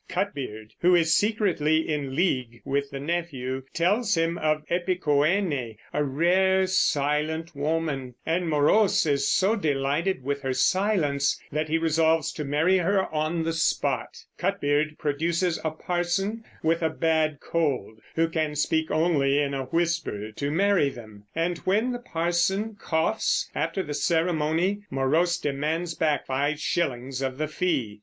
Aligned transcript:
Cutbeard 0.09 0.71
(who 0.79 0.95
is 0.95 1.15
secretly 1.15 1.87
in 1.87 2.15
league 2.15 2.63
with 2.65 2.89
the 2.89 2.99
nephew) 2.99 3.61
tells 3.71 4.17
him 4.17 4.35
of 4.39 4.63
Epicoene, 4.67 5.77
a 5.93 6.03
rare, 6.03 6.65
silent 6.65 7.55
woman, 7.55 8.15
and 8.25 8.49
Morose 8.49 9.05
is 9.05 9.29
so 9.29 9.55
delighted 9.55 10.23
with 10.23 10.41
her 10.41 10.53
silence 10.55 11.39
that 11.51 11.69
he 11.69 11.77
resolves 11.77 12.31
to 12.31 12.43
marry 12.43 12.79
her 12.79 13.13
on 13.13 13.43
the 13.43 13.53
spot. 13.53 14.17
Cutbeard 14.39 14.97
produces 14.97 15.59
a 15.63 15.69
parson 15.69 16.45
with 16.63 16.81
a 16.81 16.89
bad 16.89 17.39
cold, 17.39 18.01
who 18.15 18.27
can 18.27 18.55
speak 18.55 18.89
only 18.89 19.37
in 19.37 19.53
a 19.53 19.65
whisper, 19.65 20.31
to 20.31 20.49
marry 20.49 20.89
them; 20.89 21.25
and 21.35 21.59
when 21.59 21.91
the 21.91 21.99
parson 21.99 22.73
coughs 22.73 23.51
after 23.53 23.83
the 23.83 23.93
ceremony 23.93 24.81
Morose 24.89 25.37
demands 25.37 25.93
back 25.93 26.25
five 26.25 26.59
shillings 26.59 27.21
of 27.21 27.37
the 27.37 27.47
fee. 27.47 27.99